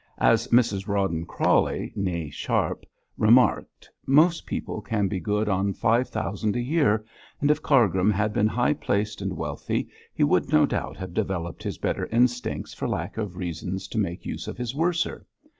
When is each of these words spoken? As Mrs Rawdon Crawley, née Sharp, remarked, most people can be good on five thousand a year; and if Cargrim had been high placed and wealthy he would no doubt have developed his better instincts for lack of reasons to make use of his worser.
As 0.17 0.47
Mrs 0.47 0.87
Rawdon 0.87 1.27
Crawley, 1.27 1.93
née 1.95 2.33
Sharp, 2.33 2.87
remarked, 3.19 3.87
most 4.07 4.47
people 4.47 4.81
can 4.81 5.07
be 5.07 5.19
good 5.19 5.47
on 5.47 5.73
five 5.73 6.09
thousand 6.09 6.55
a 6.55 6.59
year; 6.59 7.05
and 7.39 7.51
if 7.51 7.61
Cargrim 7.61 8.09
had 8.09 8.33
been 8.33 8.47
high 8.47 8.73
placed 8.73 9.21
and 9.21 9.37
wealthy 9.37 9.89
he 10.11 10.23
would 10.23 10.51
no 10.51 10.65
doubt 10.65 10.97
have 10.97 11.13
developed 11.13 11.61
his 11.61 11.77
better 11.77 12.07
instincts 12.07 12.73
for 12.73 12.87
lack 12.87 13.17
of 13.19 13.37
reasons 13.37 13.87
to 13.89 13.99
make 13.99 14.25
use 14.25 14.47
of 14.47 14.57
his 14.57 14.73
worser. 14.73 15.27